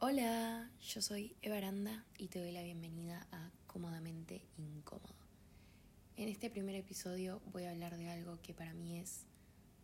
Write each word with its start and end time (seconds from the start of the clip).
Hola, 0.00 0.70
yo 0.80 1.02
soy 1.02 1.34
Eva 1.42 1.56
Aranda 1.56 2.04
y 2.18 2.28
te 2.28 2.38
doy 2.38 2.52
la 2.52 2.62
bienvenida 2.62 3.26
a 3.32 3.50
Cómodamente 3.66 4.46
Incómodo. 4.56 5.16
En 6.16 6.28
este 6.28 6.50
primer 6.50 6.76
episodio 6.76 7.42
voy 7.52 7.64
a 7.64 7.72
hablar 7.72 7.96
de 7.96 8.08
algo 8.08 8.40
que 8.40 8.54
para 8.54 8.74
mí 8.74 9.00
es 9.00 9.24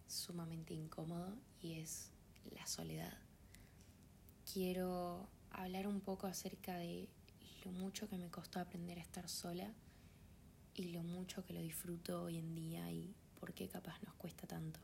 sumamente 0.07 0.73
incómodo 0.73 1.37
y 1.61 1.81
es 1.81 2.13
la 2.55 2.65
soledad. 2.65 3.19
Quiero 4.53 5.27
hablar 5.51 5.89
un 5.89 6.01
poco 6.01 6.29
acerca 6.29 6.77
de 6.77 7.09
lo 7.65 7.73
mucho 7.73 8.09
que 8.09 8.17
me 8.17 8.31
costó 8.31 8.61
aprender 8.61 8.99
a 9.01 9.03
estar 9.03 9.29
sola 9.29 9.75
y 10.77 10.93
lo 10.93 11.03
mucho 11.03 11.45
que 11.45 11.55
lo 11.55 11.61
disfruto 11.61 12.23
hoy 12.23 12.39
en 12.39 12.55
día 12.55 12.89
y 12.93 13.17
por 13.41 13.53
qué 13.53 13.67
capaz 13.67 14.01
nos 14.05 14.15
cuesta 14.15 14.47
tanto. 14.47 14.79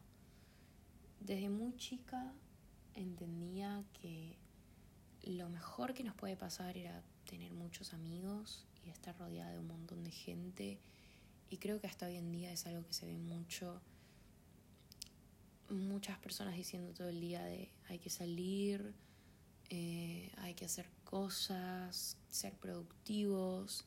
Desde 1.20 1.48
muy 1.50 1.76
chica 1.76 2.34
entendía 2.94 3.84
que 3.92 4.36
lo 5.24 5.48
mejor 5.48 5.94
que 5.94 6.04
nos 6.04 6.14
puede 6.14 6.36
pasar 6.36 6.76
era 6.76 7.02
tener 7.28 7.52
muchos 7.52 7.92
amigos 7.92 8.66
y 8.84 8.90
estar 8.90 9.16
rodeada 9.18 9.52
de 9.52 9.58
un 9.58 9.66
montón 9.66 10.02
de 10.04 10.10
gente. 10.10 10.78
Y 11.50 11.58
creo 11.58 11.80
que 11.80 11.86
hasta 11.86 12.06
hoy 12.06 12.16
en 12.16 12.32
día 12.32 12.52
es 12.52 12.66
algo 12.66 12.84
que 12.86 12.92
se 12.92 13.06
ve 13.06 13.16
mucho. 13.16 13.80
Muchas 15.68 16.18
personas 16.18 16.56
diciendo 16.56 16.92
todo 16.92 17.08
el 17.08 17.20
día 17.20 17.44
de 17.44 17.70
hay 17.88 17.98
que 17.98 18.10
salir, 18.10 18.94
eh, 19.68 20.32
hay 20.38 20.54
que 20.54 20.64
hacer 20.64 20.88
cosas, 21.04 22.16
ser 22.30 22.54
productivos. 22.54 23.84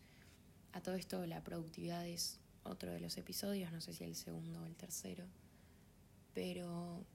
A 0.71 0.81
todo 0.81 0.95
esto 0.95 1.25
la 1.25 1.43
productividad 1.43 2.07
es 2.07 2.39
otro 2.63 2.91
de 2.91 2.99
los 2.99 3.17
episodios, 3.17 3.71
no 3.71 3.81
sé 3.81 3.93
si 3.93 4.03
el 4.03 4.15
segundo 4.15 4.61
o 4.61 4.65
el 4.65 4.75
tercero. 4.75 5.25
Pero 6.33 7.05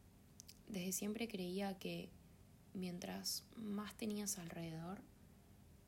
desde 0.69 0.93
siempre 0.93 1.29
creía 1.29 1.79
que 1.79 2.11
mientras 2.79 3.45
más 3.57 3.95
tenías 3.97 4.39
alrededor, 4.39 5.01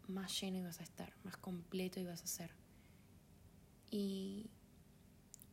más 0.08 0.40
lleno 0.40 0.58
ibas 0.58 0.80
a 0.80 0.82
estar, 0.82 1.12
más 1.24 1.36
completo 1.36 2.01
ibas 2.01 2.23
a 2.23 2.26
ser. 2.26 2.51
Y 3.90 4.51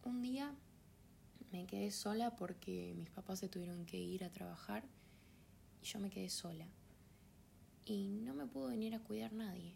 un 0.03 0.21
día 0.21 0.53
me 1.51 1.65
quedé 1.65 1.91
sola 1.91 2.35
porque 2.35 2.93
mis 2.97 3.09
papás 3.09 3.39
se 3.39 3.49
tuvieron 3.49 3.85
que 3.85 3.97
ir 3.97 4.23
a 4.23 4.31
trabajar 4.31 4.83
y 5.81 5.85
yo 5.85 5.99
me 5.99 6.09
quedé 6.09 6.29
sola. 6.29 6.67
Y 7.85 8.19
no 8.21 8.33
me 8.33 8.45
pudo 8.45 8.67
venir 8.67 8.95
a 8.95 8.99
cuidar 8.99 9.31
nadie. 9.31 9.73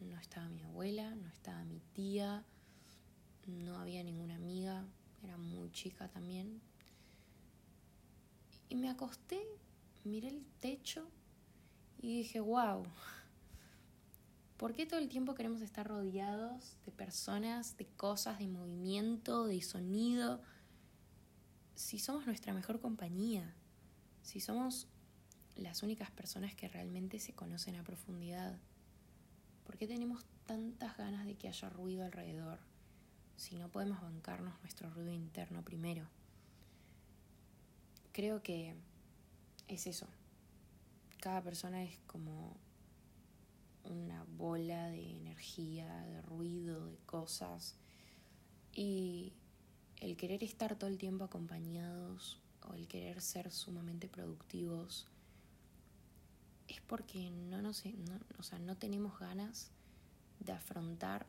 No 0.00 0.18
estaba 0.18 0.48
mi 0.48 0.62
abuela, 0.62 1.14
no 1.14 1.28
estaba 1.28 1.62
mi 1.64 1.80
tía, 1.92 2.44
no 3.46 3.78
había 3.78 4.02
ninguna 4.02 4.36
amiga, 4.36 4.86
era 5.22 5.36
muy 5.36 5.70
chica 5.72 6.08
también. 6.08 6.60
Y 8.68 8.76
me 8.76 8.88
acosté 8.88 9.42
miré 10.04 10.28
el 10.28 10.44
techo 10.60 11.08
y 12.00 12.18
dije, 12.18 12.40
wow, 12.40 12.84
¿por 14.56 14.74
qué 14.74 14.86
todo 14.86 15.00
el 15.00 15.08
tiempo 15.08 15.34
queremos 15.34 15.60
estar 15.60 15.86
rodeados 15.86 16.76
de 16.84 16.92
personas, 16.92 17.76
de 17.76 17.86
cosas, 17.86 18.38
de 18.38 18.48
movimiento, 18.48 19.46
de 19.46 19.60
sonido? 19.62 20.40
Si 21.74 21.98
somos 21.98 22.26
nuestra 22.26 22.52
mejor 22.52 22.80
compañía, 22.80 23.54
si 24.22 24.40
somos 24.40 24.86
las 25.56 25.82
únicas 25.82 26.10
personas 26.10 26.54
que 26.54 26.68
realmente 26.68 27.18
se 27.18 27.34
conocen 27.34 27.76
a 27.76 27.84
profundidad, 27.84 28.58
¿por 29.64 29.76
qué 29.76 29.86
tenemos 29.86 30.24
tantas 30.46 30.96
ganas 30.96 31.26
de 31.26 31.36
que 31.36 31.48
haya 31.48 31.68
ruido 31.68 32.04
alrededor 32.04 32.58
si 33.36 33.56
no 33.56 33.70
podemos 33.70 34.00
bancarnos 34.00 34.58
nuestro 34.60 34.90
ruido 34.90 35.12
interno 35.12 35.62
primero? 35.62 36.08
Creo 38.12 38.42
que 38.42 38.74
es 39.70 39.86
eso. 39.86 40.06
Cada 41.20 41.42
persona 41.42 41.82
es 41.84 41.98
como 42.06 42.56
una 43.84 44.24
bola 44.24 44.88
de 44.88 45.16
energía, 45.16 46.04
de 46.06 46.22
ruido, 46.22 46.86
de 46.86 46.98
cosas. 47.06 47.76
Y 48.72 49.32
el 49.98 50.16
querer 50.16 50.42
estar 50.42 50.76
todo 50.76 50.90
el 50.90 50.98
tiempo 50.98 51.24
acompañados 51.24 52.40
o 52.68 52.74
el 52.74 52.88
querer 52.88 53.20
ser 53.20 53.50
sumamente 53.50 54.08
productivos 54.08 55.06
es 56.68 56.80
porque 56.82 57.30
no, 57.30 57.62
no, 57.62 57.70
o 57.70 58.42
sea, 58.42 58.58
no 58.58 58.76
tenemos 58.76 59.18
ganas 59.18 59.70
de 60.38 60.52
afrontar 60.52 61.26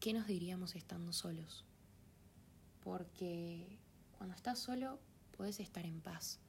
qué 0.00 0.12
nos 0.12 0.26
diríamos 0.26 0.74
estando 0.74 1.12
solos. 1.12 1.64
Porque 2.82 3.78
cuando 4.16 4.34
estás 4.34 4.58
solo 4.58 5.00
puedes 5.36 5.60
estar 5.60 5.84
en 5.84 6.00
paz 6.00 6.40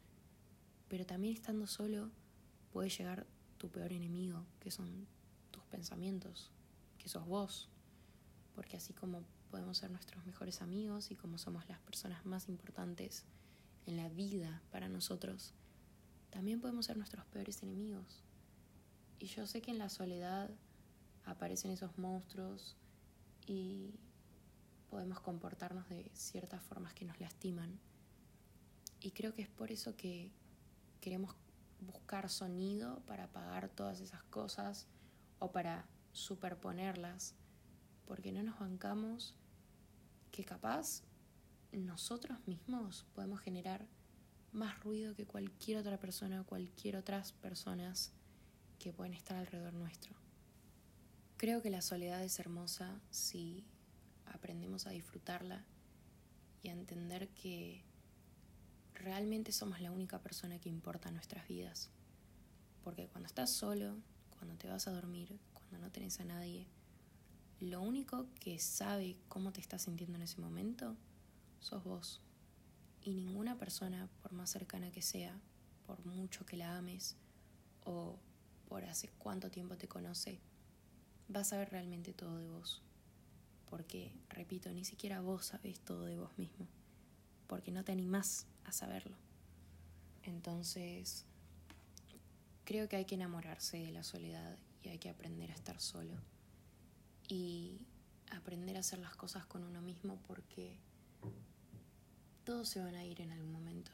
pero 0.87 1.05
también 1.05 1.33
estando 1.33 1.67
solo 1.67 2.11
puede 2.71 2.89
llegar 2.89 3.25
tu 3.57 3.69
peor 3.69 3.91
enemigo, 3.91 4.45
que 4.59 4.71
son 4.71 5.07
tus 5.51 5.63
pensamientos, 5.65 6.51
que 6.97 7.09
sos 7.09 7.25
vos. 7.25 7.69
Porque 8.55 8.77
así 8.77 8.93
como 8.93 9.23
podemos 9.51 9.77
ser 9.77 9.91
nuestros 9.91 10.25
mejores 10.25 10.61
amigos 10.61 11.11
y 11.11 11.15
como 11.15 11.37
somos 11.37 11.67
las 11.67 11.79
personas 11.79 12.25
más 12.25 12.49
importantes 12.49 13.25
en 13.85 13.97
la 13.97 14.09
vida 14.09 14.61
para 14.71 14.89
nosotros, 14.89 15.53
también 16.29 16.59
podemos 16.59 16.85
ser 16.85 16.97
nuestros 16.97 17.25
peores 17.25 17.63
enemigos. 17.63 18.23
Y 19.19 19.27
yo 19.27 19.47
sé 19.47 19.61
que 19.61 19.71
en 19.71 19.77
la 19.77 19.89
soledad 19.89 20.49
aparecen 21.25 21.71
esos 21.71 21.97
monstruos 21.97 22.75
y 23.45 23.95
podemos 24.89 25.19
comportarnos 25.19 25.87
de 25.89 26.09
ciertas 26.13 26.61
formas 26.63 26.93
que 26.93 27.05
nos 27.05 27.19
lastiman. 27.19 27.79
Y 28.99 29.11
creo 29.11 29.33
que 29.33 29.41
es 29.41 29.49
por 29.49 29.71
eso 29.71 29.95
que 29.95 30.31
queremos 31.01 31.35
buscar 31.79 32.29
sonido 32.29 33.01
para 33.05 33.25
apagar 33.25 33.69
todas 33.69 34.01
esas 34.01 34.23
cosas 34.23 34.87
o 35.39 35.51
para 35.51 35.87
superponerlas, 36.11 37.35
porque 38.05 38.31
no 38.31 38.43
nos 38.43 38.59
bancamos 38.59 39.35
que 40.31 40.43
capaz 40.43 41.03
nosotros 41.71 42.39
mismos 42.47 43.05
podemos 43.13 43.39
generar 43.41 43.87
más 44.51 44.79
ruido 44.79 45.13
que 45.15 45.25
cualquier 45.25 45.77
otra 45.77 45.99
persona 45.99 46.41
o 46.41 46.45
cualquier 46.45 46.95
otras 46.95 47.31
personas 47.33 48.13
que 48.79 48.93
pueden 48.93 49.13
estar 49.13 49.37
alrededor 49.37 49.73
nuestro. 49.73 50.15
Creo 51.37 51.61
que 51.61 51.69
la 51.69 51.81
soledad 51.81 52.23
es 52.23 52.39
hermosa 52.39 52.99
si 53.11 53.65
aprendemos 54.25 54.87
a 54.87 54.91
disfrutarla 54.91 55.65
y 56.63 56.69
a 56.69 56.73
entender 56.73 57.29
que 57.29 57.83
realmente 58.97 59.51
somos 59.51 59.79
la 59.81 59.91
única 59.91 60.19
persona 60.19 60.59
que 60.59 60.69
importa 60.69 61.09
en 61.09 61.15
nuestras 61.15 61.47
vidas. 61.47 61.89
Porque 62.83 63.07
cuando 63.07 63.27
estás 63.27 63.49
solo, 63.49 63.97
cuando 64.37 64.55
te 64.55 64.67
vas 64.67 64.87
a 64.87 64.91
dormir, 64.91 65.39
cuando 65.53 65.79
no 65.79 65.91
tenés 65.91 66.19
a 66.19 66.25
nadie, 66.25 66.67
lo 67.59 67.81
único 67.81 68.27
que 68.39 68.59
sabe 68.59 69.17
cómo 69.27 69.51
te 69.51 69.61
estás 69.61 69.83
sintiendo 69.83 70.17
en 70.17 70.23
ese 70.23 70.39
momento 70.39 70.95
sos 71.59 71.83
vos. 71.83 72.21
Y 73.01 73.13
ninguna 73.13 73.57
persona, 73.57 74.09
por 74.21 74.33
más 74.33 74.49
cercana 74.49 74.91
que 74.91 75.01
sea, 75.01 75.39
por 75.85 76.05
mucho 76.05 76.45
que 76.45 76.57
la 76.57 76.77
ames 76.77 77.15
o 77.83 78.19
por 78.67 78.83
hace 78.83 79.09
cuánto 79.17 79.49
tiempo 79.49 79.77
te 79.77 79.87
conoce, 79.87 80.39
va 81.33 81.41
a 81.41 81.45
saber 81.45 81.69
realmente 81.69 82.13
todo 82.13 82.37
de 82.37 82.47
vos. 82.47 82.81
Porque, 83.69 84.13
repito, 84.29 84.71
ni 84.71 84.85
siquiera 84.85 85.21
vos 85.21 85.47
sabés 85.47 85.79
todo 85.79 86.05
de 86.05 86.17
vos 86.17 86.37
mismo. 86.37 86.67
Porque 87.47 87.71
no 87.71 87.83
te 87.83 87.91
animás 87.91 88.45
a 88.67 88.72
saberlo. 88.72 89.16
Entonces, 90.23 91.25
creo 92.66 92.89
que 92.89 92.97
hay 92.97 93.05
que 93.05 93.16
enamorarse 93.16 93.78
de 93.78 93.91
la 93.91 94.03
soledad 94.03 94.57
y 94.83 94.89
hay 94.89 95.00
que 95.00 95.09
aprender 95.09 95.51
a 95.51 95.55
estar 95.55 95.79
solo. 95.79 96.13
Y 97.29 97.79
aprender 98.31 98.75
a 98.77 98.81
hacer 98.81 99.00
las 99.00 99.16
cosas 99.16 99.45
con 99.45 99.63
uno 99.63 99.81
mismo 99.81 100.19
porque 100.27 100.77
todos 102.44 102.67
se 102.69 102.81
van 102.81 102.95
a 102.95 103.06
ir 103.06 103.22
en 103.22 103.31
algún 103.31 103.51
momento. 103.51 103.91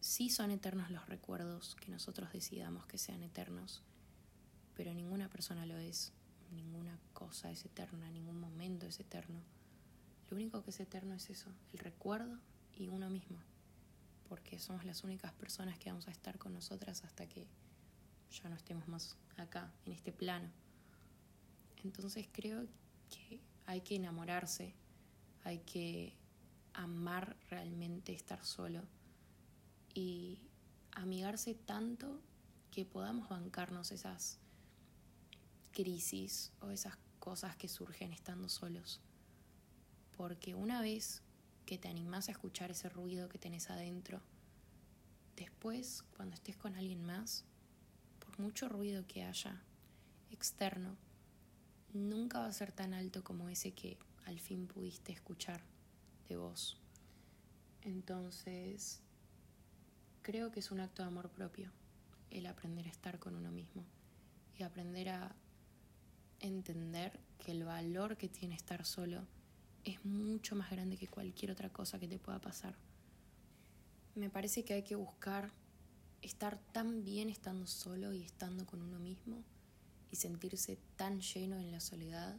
Sí 0.00 0.30
son 0.30 0.50
eternos 0.50 0.90
los 0.90 1.06
recuerdos 1.06 1.76
que 1.76 1.90
nosotros 1.90 2.32
decidamos 2.32 2.86
que 2.86 2.98
sean 2.98 3.22
eternos, 3.22 3.82
pero 4.74 4.94
ninguna 4.94 5.28
persona 5.28 5.66
lo 5.66 5.76
es, 5.76 6.12
ninguna 6.52 6.98
cosa 7.12 7.50
es 7.50 7.64
eterna, 7.64 8.10
ningún 8.10 8.38
momento 8.38 8.86
es 8.86 9.00
eterno. 9.00 9.40
Lo 10.30 10.36
único 10.36 10.62
que 10.62 10.70
es 10.70 10.80
eterno 10.80 11.14
es 11.14 11.28
eso, 11.30 11.50
el 11.72 11.78
recuerdo 11.78 12.38
y 12.74 12.88
uno 12.88 13.10
mismo 13.10 13.38
porque 14.28 14.58
somos 14.58 14.84
las 14.84 15.04
únicas 15.04 15.32
personas 15.32 15.78
que 15.78 15.90
vamos 15.90 16.08
a 16.08 16.10
estar 16.10 16.38
con 16.38 16.52
nosotras 16.52 17.04
hasta 17.04 17.28
que 17.28 17.46
ya 18.30 18.48
no 18.48 18.56
estemos 18.56 18.86
más 18.88 19.16
acá, 19.36 19.72
en 19.84 19.92
este 19.92 20.12
plano. 20.12 20.50
Entonces 21.84 22.28
creo 22.32 22.66
que 23.10 23.40
hay 23.66 23.80
que 23.80 23.96
enamorarse, 23.96 24.74
hay 25.44 25.58
que 25.60 26.14
amar 26.74 27.36
realmente 27.48 28.12
estar 28.12 28.44
solo 28.44 28.82
y 29.94 30.40
amigarse 30.92 31.54
tanto 31.54 32.20
que 32.70 32.84
podamos 32.84 33.28
bancarnos 33.28 33.92
esas 33.92 34.38
crisis 35.72 36.52
o 36.60 36.70
esas 36.70 36.96
cosas 37.18 37.56
que 37.56 37.68
surgen 37.68 38.12
estando 38.12 38.48
solos. 38.48 39.00
Porque 40.16 40.54
una 40.54 40.80
vez 40.80 41.22
que 41.66 41.78
te 41.78 41.88
animás 41.88 42.28
a 42.28 42.32
escuchar 42.32 42.70
ese 42.70 42.88
ruido 42.88 43.28
que 43.28 43.38
tenés 43.38 43.68
adentro. 43.70 44.22
Después, 45.34 46.04
cuando 46.16 46.34
estés 46.34 46.56
con 46.56 46.76
alguien 46.76 47.04
más, 47.04 47.44
por 48.24 48.38
mucho 48.40 48.68
ruido 48.68 49.06
que 49.06 49.24
haya 49.24 49.60
externo, 50.30 50.96
nunca 51.92 52.38
va 52.38 52.46
a 52.46 52.52
ser 52.52 52.72
tan 52.72 52.94
alto 52.94 53.24
como 53.24 53.48
ese 53.48 53.72
que 53.72 53.98
al 54.24 54.38
fin 54.38 54.66
pudiste 54.66 55.12
escuchar 55.12 55.60
de 56.28 56.36
vos. 56.36 56.78
Entonces, 57.82 59.00
creo 60.22 60.50
que 60.52 60.60
es 60.60 60.70
un 60.70 60.80
acto 60.80 61.02
de 61.02 61.08
amor 61.08 61.30
propio 61.30 61.70
el 62.30 62.46
aprender 62.46 62.86
a 62.86 62.90
estar 62.90 63.18
con 63.18 63.34
uno 63.34 63.50
mismo 63.50 63.84
y 64.56 64.62
aprender 64.62 65.08
a 65.08 65.34
entender 66.40 67.18
que 67.38 67.52
el 67.52 67.64
valor 67.64 68.16
que 68.16 68.28
tiene 68.28 68.54
estar 68.54 68.84
solo 68.84 69.26
es 69.86 70.04
mucho 70.04 70.56
más 70.56 70.70
grande 70.70 70.96
que 70.96 71.06
cualquier 71.06 71.52
otra 71.52 71.70
cosa 71.70 71.98
que 71.98 72.08
te 72.08 72.18
pueda 72.18 72.40
pasar. 72.40 72.74
Me 74.16 74.28
parece 74.28 74.64
que 74.64 74.74
hay 74.74 74.82
que 74.82 74.96
buscar 74.96 75.52
estar 76.22 76.58
tan 76.72 77.04
bien 77.04 77.30
estando 77.30 77.66
solo 77.66 78.12
y 78.12 78.22
estando 78.22 78.66
con 78.66 78.82
uno 78.82 78.98
mismo 78.98 79.44
y 80.10 80.16
sentirse 80.16 80.76
tan 80.96 81.20
lleno 81.20 81.58
en 81.58 81.70
la 81.70 81.80
soledad 81.80 82.36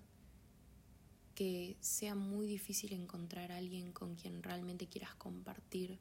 que 1.35 1.77
sea 1.79 2.15
muy 2.15 2.47
difícil 2.47 2.93
encontrar 2.93 3.51
a 3.51 3.57
alguien 3.57 3.93
con 3.93 4.15
quien 4.15 4.43
realmente 4.43 4.87
quieras 4.87 5.15
compartir 5.15 5.99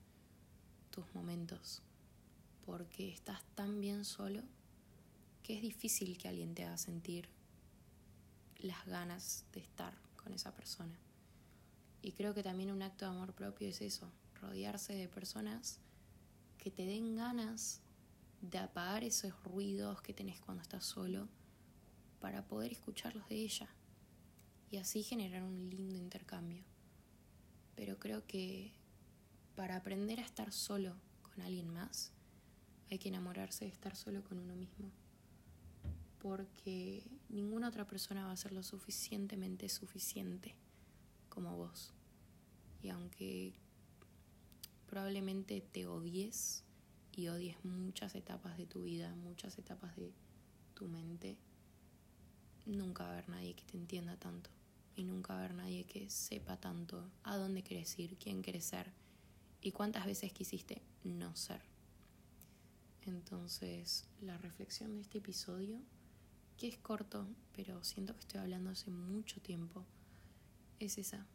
tus 0.91 1.05
momentos, 1.15 1.83
porque 2.65 3.11
estás 3.11 3.45
tan 3.55 3.81
bien 3.81 4.05
solo 4.05 4.43
que 5.43 5.55
es 5.55 5.63
difícil 5.63 6.19
que 6.19 6.29
alguien 6.29 6.55
te 6.55 6.65
haga 6.65 6.79
sentir 6.79 7.29
las 8.59 8.85
ganas 8.87 9.45
de 9.53 9.61
estar 9.61 9.95
con 10.17 10.33
esa 10.33 10.53
persona. 10.53 10.99
Y 12.03 12.13
creo 12.13 12.35
que 12.35 12.43
también 12.43 12.71
un 12.71 12.83
acto 12.83 13.05
de 13.05 13.11
amor 13.11 13.35
propio 13.35 13.69
es 13.69 13.81
eso, 13.81 14.11
rodearse 14.41 14.93
de 14.95 15.09
personas 15.09 15.81
que 16.59 16.71
te 16.71 16.85
den 16.85 17.17
ganas 17.17 17.81
de 18.41 18.59
apagar 18.59 19.05
esos 19.05 19.33
ruidos 19.45 20.03
que 20.03 20.13
tenés 20.13 20.41
cuando 20.41 20.63
estás 20.63 20.85
solo 20.85 21.29
para 22.21 22.47
poder 22.47 22.73
escucharlos 22.73 23.29
de 23.29 23.37
ella 23.37 23.69
y 24.71 24.79
así 24.79 25.03
generar 25.03 25.43
un 25.43 25.71
lindo 25.71 25.97
intercambio. 25.97 26.65
Pero 27.75 27.99
creo 27.99 28.27
que 28.27 28.73
para 29.55 29.77
aprender 29.77 30.21
a 30.21 30.25
estar 30.25 30.53
solo 30.53 30.97
con 31.23 31.41
alguien 31.43 31.73
más, 31.73 32.13
hay 32.91 32.99
que 32.99 33.09
enamorarse 33.09 33.65
de 33.65 33.71
estar 33.71 33.97
solo 33.97 34.23
con 34.23 34.39
uno 34.39 34.55
mismo. 34.55 34.91
Porque 36.19 37.05
ninguna 37.29 37.69
otra 37.69 37.87
persona 37.87 38.27
va 38.27 38.33
a 38.33 38.37
ser 38.37 38.53
lo 38.53 38.63
suficientemente 38.63 39.69
suficiente 39.69 40.57
como 41.37 41.55
vos. 41.55 41.93
Y 42.83 42.89
aunque 42.89 43.53
probablemente 44.87 45.61
te 45.61 45.87
odies 45.87 46.65
y 47.13 47.29
odies 47.29 47.63
muchas 47.63 48.15
etapas 48.15 48.57
de 48.57 48.65
tu 48.65 48.85
vida, 48.85 49.15
muchas 49.17 49.59
etapas 49.59 49.95
de 49.97 50.15
tu 50.73 50.89
mente, 50.89 51.37
nunca 52.65 53.05
va 53.05 53.11
a 53.11 53.13
haber 53.13 53.29
nadie 53.29 53.55
que 53.55 53.65
te 53.65 53.77
entienda 53.77 54.17
tanto 54.17 54.49
y 54.97 55.05
nunca 55.05 55.35
va 55.35 55.41
a 55.41 55.45
haber 55.45 55.57
nadie 55.57 55.85
que 55.85 56.09
sepa 56.09 56.57
tanto 56.57 57.11
a 57.23 57.37
dónde 57.37 57.63
quieres 57.63 57.99
ir, 57.99 58.17
quién 58.17 58.41
quieres 58.41 58.65
ser 58.65 58.91
y 59.61 59.73
cuántas 59.73 60.07
veces 60.07 60.33
quisiste 60.33 60.81
no 61.05 61.37
ser. 61.37 61.61
Entonces, 63.03 64.09
la 64.23 64.39
reflexión 64.39 64.95
de 64.95 65.03
este 65.03 65.19
episodio, 65.19 65.81
que 66.57 66.69
es 66.69 66.79
corto, 66.79 67.29
pero 67.53 67.85
siento 67.85 68.15
que 68.15 68.21
estoy 68.21 68.41
hablando 68.41 68.71
hace 68.71 68.91
mucho 68.91 69.39
tiempo, 69.43 69.85
es 70.79 70.99
esa, 70.99 71.27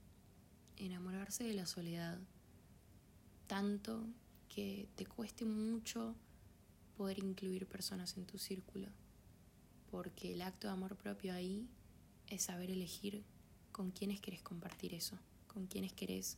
enamorarse 0.78 1.44
de 1.44 1.54
la 1.54 1.66
soledad, 1.66 2.20
tanto 3.48 4.08
que 4.50 4.88
te 4.96 5.06
cueste 5.06 5.46
mucho 5.46 6.16
poder 6.98 7.20
incluir 7.20 7.68
personas 7.68 8.18
en 8.18 8.26
tu 8.26 8.38
círculo, 8.38 8.88
porque 9.90 10.34
el 10.34 10.42
acto 10.42 10.68
de 10.68 10.74
amor 10.74 10.96
propio 10.96 11.34
ahí 11.34 11.68
es 12.28 12.44
saber 12.44 12.72
elegir 12.72 13.24
con 13.72 13.92
quiénes 13.92 14.20
querés 14.20 14.42
compartir 14.42 14.94
eso, 14.94 15.18
con 15.48 15.68
quiénes 15.68 15.94
querés 15.94 16.38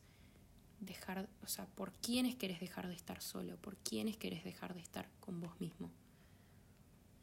dejar, 0.79 1.29
o 1.43 1.47
sea, 1.47 1.65
por 1.67 1.91
quiénes 1.93 2.35
querés 2.35 2.59
dejar 2.59 2.87
de 2.87 2.95
estar 2.95 3.21
solo, 3.21 3.57
por 3.57 3.77
quiénes 3.77 4.17
querés 4.17 4.43
dejar 4.43 4.73
de 4.73 4.81
estar 4.81 5.09
con 5.19 5.39
vos 5.39 5.59
mismo. 5.59 5.91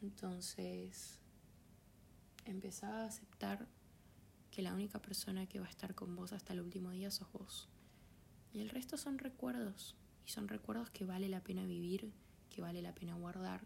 Entonces, 0.03 1.19
empezá 2.44 3.03
a 3.03 3.06
aceptar 3.06 3.67
que 4.50 4.62
la 4.62 4.75
única 4.75 5.00
persona 5.00 5.47
que 5.47 5.61
va 5.61 5.67
a 5.67 5.70
estar 5.70 5.94
con 5.94 6.17
vos 6.17 6.32
hasta 6.32 6.52
el 6.52 6.61
último 6.61 6.91
día 6.91 7.11
sos 7.11 7.31
vos. 7.32 7.69
Y 8.52 8.61
el 8.61 8.69
resto 8.69 8.97
son 8.97 9.19
recuerdos, 9.19 9.97
y 10.26 10.31
son 10.31 10.49
recuerdos 10.49 10.91
que 10.91 11.05
vale 11.05 11.29
la 11.29 11.43
pena 11.43 11.64
vivir, 11.64 12.12
que 12.49 12.61
vale 12.61 12.82
la 12.82 12.94
pena 12.94 13.14
guardar, 13.14 13.62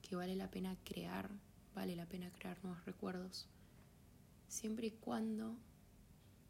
que 0.00 0.16
vale 0.16 0.34
la 0.36 0.50
pena 0.50 0.76
crear, 0.84 1.30
vale 1.74 1.96
la 1.96 2.06
pena 2.06 2.30
crear 2.32 2.62
nuevos 2.64 2.84
recuerdos, 2.84 3.48
siempre 4.48 4.86
y 4.86 4.90
cuando 4.90 5.56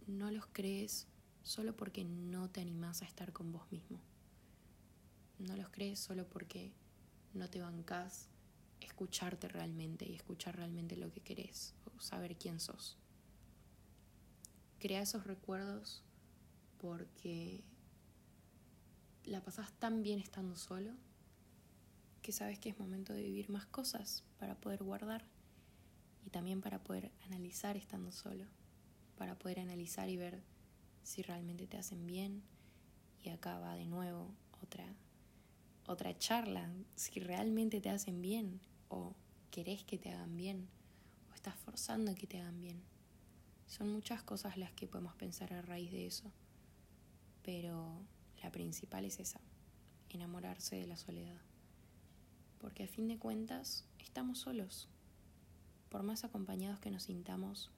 no 0.07 0.31
los 0.31 0.47
crees 0.53 1.07
solo 1.43 1.77
porque 1.77 2.05
no 2.05 2.51
te 2.51 2.61
animás 2.61 3.03
a 3.03 3.05
estar 3.05 3.33
con 3.33 3.53
vos 3.53 3.71
mismo. 3.71 4.01
No 5.39 5.57
los 5.57 5.69
crees 5.71 5.99
solo 5.99 6.29
porque 6.29 6.73
no 7.35 7.49
te 7.51 7.61
bancás 7.61 8.29
escucharte 8.81 9.49
realmente 9.49 10.09
y 10.09 10.15
escuchar 10.15 10.57
realmente 10.57 10.97
lo 10.97 11.11
que 11.13 11.21
querés 11.21 11.75
o 11.85 12.01
saber 12.01 12.37
quién 12.37 12.61
sos. 12.61 12.99
Crea 14.83 15.03
esos 15.03 15.29
recuerdos 15.29 16.03
porque 16.81 17.63
la 19.23 19.41
pasás 19.41 19.73
tan 19.79 20.03
bien 20.03 20.19
estando 20.19 20.57
solo 20.57 20.91
que 22.21 22.33
sabes 22.33 22.59
que 22.59 22.71
es 22.71 22.81
momento 22.81 23.13
de 23.13 23.23
vivir 23.23 23.49
más 23.49 23.65
cosas 23.65 24.25
para 24.41 24.57
poder 24.57 24.83
guardar 24.83 25.25
y 26.27 26.31
también 26.31 26.61
para 26.61 26.83
poder 26.83 27.13
analizar 27.27 27.77
estando 27.77 28.11
solo, 28.11 28.45
para 29.17 29.39
poder 29.39 29.61
analizar 29.61 30.09
y 30.09 30.17
ver 30.17 30.43
si 31.05 31.23
realmente 31.23 31.69
te 31.69 31.77
hacen 31.77 32.05
bien. 32.05 32.43
Y 33.23 33.29
acá 33.29 33.61
va 33.61 33.77
de 33.77 33.87
nuevo 33.87 34.35
otra, 34.65 34.97
otra 35.87 36.19
charla, 36.19 36.69
si 36.97 37.21
realmente 37.21 37.81
te 37.81 37.89
hacen 37.89 38.21
bien 38.21 38.61
o 38.89 39.15
querés 39.53 39.85
que 39.85 39.97
te 39.97 40.11
hagan 40.11 40.37
bien 40.37 40.67
o 41.31 41.35
estás 41.37 41.55
forzando 41.55 42.17
que 42.17 42.27
te 42.27 42.41
hagan 42.41 42.61
bien. 42.61 42.92
Son 43.73 43.91
muchas 43.91 44.23
cosas 44.23 44.59
las 44.59 44.71
que 44.73 44.87
podemos 44.87 45.15
pensar 45.15 45.55
a 45.55 45.63
raíz 45.63 45.91
de 45.93 46.07
eso, 46.07 46.31
pero 47.43 48.03
la 48.43 48.53
principal 48.53 49.07
es 49.07 49.19
esa, 49.19 49.41
enamorarse 50.11 50.77
de 50.77 50.87
la 50.87 50.99
soledad. 50.99 51.41
Porque 52.59 52.85
a 52.85 52.87
fin 52.87 53.09
de 53.09 53.19
cuentas 53.19 53.87
estamos 53.99 54.41
solos. 54.41 54.91
Por 55.89 56.03
más 56.03 56.23
acompañados 56.23 56.81
que 56.81 56.91
nos 56.91 57.05
sintamos, 57.05 57.71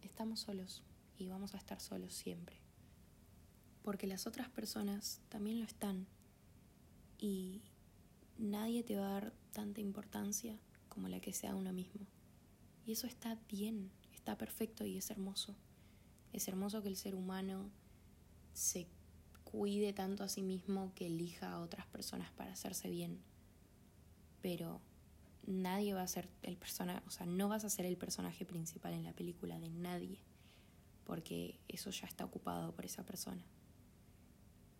estamos 0.00 0.40
solos 0.40 0.82
y 1.16 1.28
vamos 1.28 1.54
a 1.54 1.58
estar 1.58 1.78
solos 1.78 2.14
siempre. 2.14 2.56
Porque 3.84 4.08
las 4.08 4.26
otras 4.26 4.48
personas 4.48 5.20
también 5.28 5.60
lo 5.60 5.64
están 5.64 6.08
y 7.16 7.62
nadie 8.38 8.82
te 8.82 8.96
va 8.96 9.06
a 9.06 9.20
dar 9.20 9.32
tanta 9.52 9.80
importancia 9.80 10.58
como 10.88 11.06
la 11.06 11.20
que 11.20 11.32
sea 11.32 11.54
uno 11.54 11.72
mismo. 11.72 12.08
Y 12.84 12.90
eso 12.90 13.06
está 13.06 13.38
bien, 13.48 13.92
está 14.22 14.38
perfecto 14.38 14.86
y 14.86 14.96
es 14.96 15.10
hermoso. 15.10 15.56
Es 16.32 16.46
hermoso 16.46 16.80
que 16.80 16.88
el 16.88 16.96
ser 16.96 17.16
humano 17.16 17.68
se 18.52 18.86
cuide 19.42 19.92
tanto 19.92 20.22
a 20.22 20.28
sí 20.28 20.42
mismo 20.42 20.92
que 20.94 21.08
elija 21.08 21.50
a 21.50 21.60
otras 21.60 21.86
personas 21.86 22.30
para 22.30 22.52
hacerse 22.52 22.88
bien. 22.88 23.18
Pero 24.40 24.80
nadie 25.44 25.92
va 25.92 26.02
a 26.02 26.06
ser 26.06 26.28
el 26.42 26.56
personaje, 26.56 27.02
o 27.08 27.10
sea, 27.10 27.26
no 27.26 27.48
vas 27.48 27.64
a 27.64 27.70
ser 27.70 27.84
el 27.84 27.96
personaje 27.96 28.46
principal 28.46 28.92
en 28.92 29.02
la 29.02 29.12
película 29.12 29.58
de 29.58 29.70
nadie 29.70 30.20
porque 31.04 31.58
eso 31.66 31.90
ya 31.90 32.06
está 32.06 32.24
ocupado 32.24 32.72
por 32.72 32.84
esa 32.84 33.04
persona. 33.04 33.44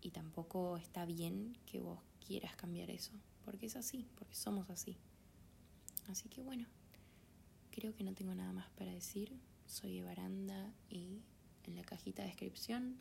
Y 0.01 0.11
tampoco 0.11 0.77
está 0.77 1.05
bien 1.05 1.57
que 1.65 1.81
vos 1.81 1.99
quieras 2.25 2.55
cambiar 2.55 2.89
eso, 2.89 3.11
porque 3.43 3.65
es 3.65 3.75
así, 3.75 4.07
porque 4.15 4.35
somos 4.35 4.69
así. 4.69 4.97
Así 6.07 6.29
que 6.29 6.41
bueno, 6.41 6.65
creo 7.73 7.95
que 7.95 8.03
no 8.03 8.13
tengo 8.13 8.35
nada 8.35 8.53
más 8.53 8.69
para 8.71 8.91
decir. 8.91 9.35
Soy 9.65 9.97
Evaranda 9.97 10.71
y 10.89 11.21
en 11.63 11.75
la 11.75 11.83
cajita 11.83 12.21
de 12.21 12.27
descripción, 12.27 12.97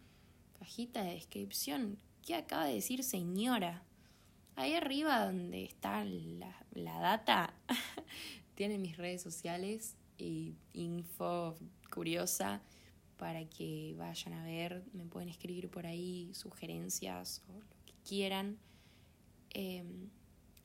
cajita 0.58 1.02
de 1.02 1.14
descripción, 1.14 1.98
¿qué 2.22 2.36
acaba 2.36 2.66
de 2.66 2.74
decir 2.74 3.04
señora? 3.04 3.82
Ahí 4.56 4.74
arriba 4.74 5.26
donde 5.26 5.64
está 5.64 6.04
la, 6.04 6.64
la 6.72 6.98
data, 7.00 7.54
tiene 8.54 8.78
mis 8.78 8.96
redes 8.96 9.20
sociales 9.20 9.96
y 10.16 10.54
info 10.72 11.56
curiosa 11.92 12.62
para 13.18 13.44
que 13.44 13.94
vayan 13.98 14.34
a 14.34 14.44
ver, 14.44 14.84
me 14.92 15.04
pueden 15.04 15.28
escribir 15.28 15.68
por 15.68 15.86
ahí 15.86 16.30
sugerencias 16.32 17.42
o 17.48 17.52
lo 17.52 17.66
que 17.84 17.94
quieran. 18.08 18.58
Em, 19.50 20.08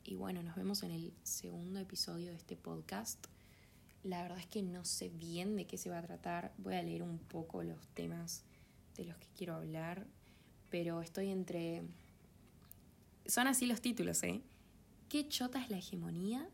y 0.04 0.14
bueno, 0.14 0.42
nos 0.42 0.56
vemos 0.56 0.82
en 0.82 0.92
el 0.92 1.12
segundo 1.22 1.78
episodio 1.80 2.30
de 2.30 2.36
este 2.36 2.56
podcast. 2.56 3.26
La 4.04 4.22
verdad 4.22 4.38
es 4.38 4.46
que 4.46 4.62
no 4.62 4.84
sé 4.84 5.08
bien 5.08 5.56
de 5.56 5.66
qué 5.66 5.76
se 5.76 5.90
va 5.90 5.98
a 5.98 6.02
tratar. 6.02 6.52
Voy 6.58 6.74
a 6.74 6.82
leer 6.82 7.02
un 7.02 7.18
poco 7.18 7.62
los 7.62 7.86
temas 7.88 8.44
de 8.96 9.04
los 9.04 9.16
que 9.18 9.28
quiero 9.36 9.54
hablar, 9.54 10.06
pero 10.70 11.02
estoy 11.02 11.30
entre... 11.30 11.82
Son 13.26 13.46
así 13.46 13.66
los 13.66 13.80
títulos, 13.80 14.22
¿eh? 14.22 14.40
¿Qué 15.08 15.28
chota 15.28 15.62
es 15.62 15.70
la 15.70 15.78
hegemonía? 15.78 16.48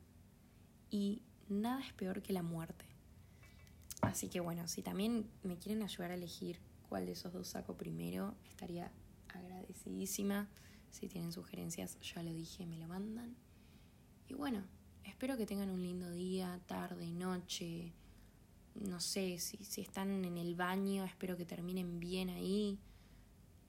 y 0.95 1.23
nada 1.49 1.81
es 1.81 1.93
peor 1.93 2.23
que 2.23 2.33
la 2.33 2.45
muerte. 2.45 2.85
Así 4.01 4.29
que 4.29 4.39
bueno, 4.39 4.69
si 4.69 4.81
también 4.81 5.29
me 5.43 5.59
quieren 5.59 5.83
ayudar 5.83 6.13
a 6.13 6.15
elegir 6.15 6.61
cuál 6.89 7.05
de 7.07 7.13
esos 7.13 7.33
dos 7.33 7.49
saco 7.49 7.77
primero, 7.77 8.37
estaría 8.49 8.93
agradecidísima. 9.29 10.49
Si 10.93 11.09
tienen 11.09 11.33
sugerencias, 11.33 11.99
ya 12.01 12.23
lo 12.23 12.33
dije, 12.33 12.65
me 12.65 12.79
lo 12.79 12.87
mandan. 12.87 13.35
Y 14.29 14.35
bueno, 14.35 14.63
espero 15.05 15.37
que 15.37 15.47
tengan 15.47 15.71
un 15.71 15.83
lindo 15.83 16.11
día, 16.11 16.61
tarde, 16.67 17.11
noche. 17.13 17.93
No 18.75 19.01
sé, 19.01 19.39
si, 19.39 19.59
si 19.59 19.81
están 19.81 20.25
en 20.25 20.37
el 20.37 20.57
baño, 20.57 21.05
espero 21.05 21.37
que 21.37 21.45
terminen 21.45 22.01
bien 22.01 22.31
ahí. 22.31 22.79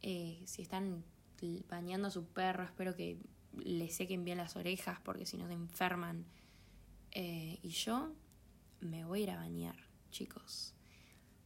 Eh, 0.02 0.42
si 0.46 0.62
están 0.62 1.04
bañando 1.70 2.08
a 2.08 2.12
su 2.12 2.26
perro, 2.26 2.64
espero 2.64 2.96
que 2.96 3.18
le 3.54 3.90
sequen 3.90 4.26
bien 4.26 4.38
las 4.38 4.56
orejas 4.56 5.00
porque 5.02 5.26
si 5.26 5.38
no 5.38 5.48
se 5.48 5.54
enferman. 5.54 6.26
Eh, 7.12 7.60
y 7.62 7.70
yo 7.70 8.12
me 8.82 9.06
voy 9.06 9.22
a 9.22 9.24
ir 9.24 9.32
a 9.32 9.38
bañar, 9.38 9.76
chicos. 10.12 10.74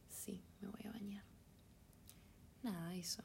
Sí, 0.08 0.42
me 0.60 0.68
voy 0.68 0.80
a 0.86 0.92
bañar. 0.92 1.24
Nada, 2.62 2.94
eso. 2.94 3.22